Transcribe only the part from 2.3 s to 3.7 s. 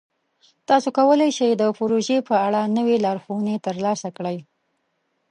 اړه نوې لارښوونې